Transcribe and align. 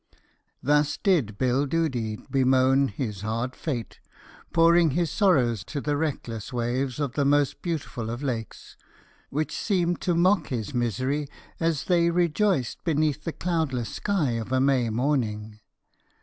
Thus 0.63 0.97
did 0.97 1.37
Bill 1.37 1.67
Doody 1.67 2.15
bemoan 2.27 2.87
his 2.87 3.21
hard 3.21 3.55
fate, 3.55 3.99
pouring 4.51 4.89
his 4.97 5.11
sorrows 5.11 5.63
to 5.65 5.79
the 5.79 5.95
reckless 5.95 6.51
waves 6.51 6.99
of 6.99 7.11
the 7.13 7.23
most 7.23 7.61
beautiful 7.61 8.09
of 8.09 8.23
lakes, 8.23 8.77
which 9.29 9.55
seemed 9.55 10.01
to 10.01 10.15
mock 10.15 10.47
his 10.47 10.73
misery 10.73 11.27
as 11.59 11.83
they 11.83 12.09
rejoiced 12.09 12.83
beneath 12.83 13.25
the 13.25 13.31
cloudless 13.31 13.89
sky 13.93 14.31
of 14.31 14.51
a 14.51 14.59
May 14.59 14.89
morning. 14.89 15.59